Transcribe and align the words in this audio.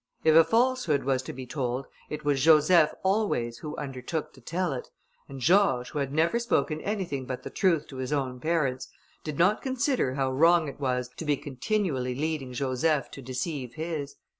If 0.23 0.33
a 0.35 0.43
falsehood 0.43 1.03
was 1.03 1.21
to 1.21 1.31
be 1.31 1.45
told, 1.45 1.85
it 2.09 2.25
was 2.25 2.41
Joseph 2.41 2.91
always 3.03 3.59
who 3.59 3.77
undertook 3.77 4.33
to 4.33 4.41
tell 4.41 4.73
it, 4.73 4.89
and 5.29 5.39
George, 5.39 5.91
who 5.91 5.99
had 5.99 6.11
never 6.11 6.39
spoken 6.39 6.81
anything 6.81 7.27
but 7.27 7.43
the 7.43 7.51
truth 7.51 7.85
to 7.89 7.97
his 7.97 8.11
own 8.11 8.39
parents, 8.39 8.87
did 9.23 9.37
not 9.37 9.61
consider 9.61 10.15
how 10.15 10.31
wrong 10.31 10.67
it 10.67 10.79
was 10.79 11.09
to 11.17 11.23
be 11.23 11.37
continually 11.37 12.15
leading 12.15 12.51
Joseph 12.51 13.11
to 13.11 13.21
deceive 13.21 13.75
his. 13.75 14.15